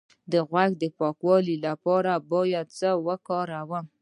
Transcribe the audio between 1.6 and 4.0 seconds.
لپاره باید څه شی وکاروم؟